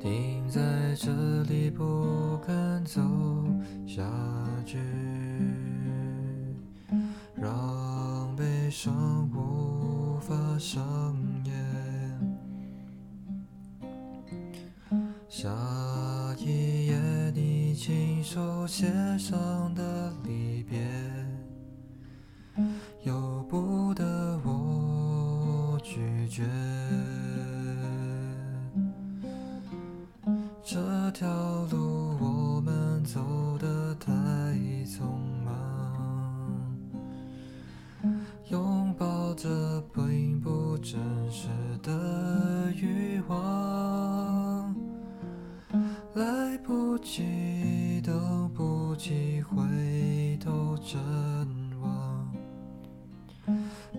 [0.00, 0.60] 停在
[0.96, 3.02] 这里不敢走
[3.86, 4.02] 下
[4.64, 4.78] 去，
[7.34, 11.54] 让悲伤无法上演。
[15.28, 15.50] 下
[16.38, 16.98] 一页
[17.34, 18.86] 你亲手写
[19.18, 20.10] 上的
[30.62, 31.26] 这条
[31.72, 33.20] 路我们走
[33.58, 34.12] 得太
[34.86, 35.02] 匆
[35.44, 36.76] 忙，
[38.50, 39.48] 拥抱着
[39.92, 41.48] 并不真实
[41.82, 44.74] 的欲望，
[46.14, 51.00] 来不及，等不及回头张
[51.80, 52.32] 望，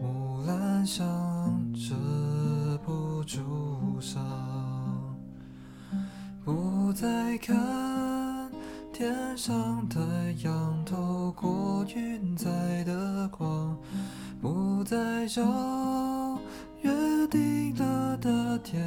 [0.00, 1.08] 木兰香
[6.90, 8.50] 不再看
[8.92, 10.00] 天上太
[10.42, 12.50] 阳透过云彩
[12.82, 13.78] 的光，
[14.42, 15.40] 不再找
[16.80, 16.90] 约
[17.28, 18.82] 定了的天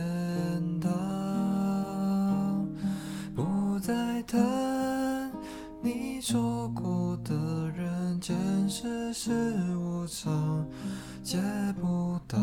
[0.81, 0.91] 堂，
[3.33, 5.31] 不再谈
[5.81, 7.33] 你说过的
[7.69, 8.35] 人间
[8.67, 9.31] 世事
[9.77, 10.67] 无常，
[11.23, 11.37] 借
[11.79, 12.37] 不到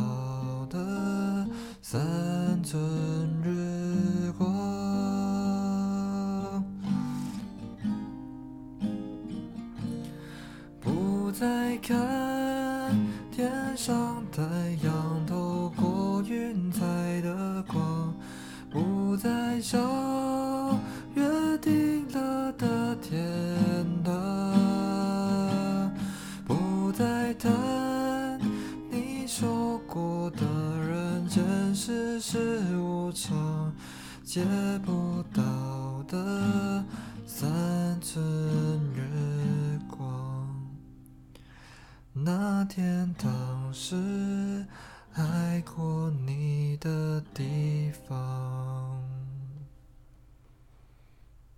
[0.70, 1.46] 的
[1.82, 2.80] 三寸
[11.40, 11.96] 再看
[13.32, 14.42] 天上太
[14.84, 16.82] 阳透过云彩
[17.22, 18.14] 的光，
[18.68, 19.78] 不再找
[21.14, 21.24] 约
[21.62, 23.18] 定了的天
[24.04, 25.90] 堂，
[26.46, 28.38] 不再谈
[28.90, 30.44] 你说过的
[30.78, 33.72] 人间世事无常，
[34.22, 34.44] 借
[34.84, 35.42] 不到
[36.06, 36.18] 的
[43.18, 44.66] 当时
[45.14, 48.79] 爱过你的地方。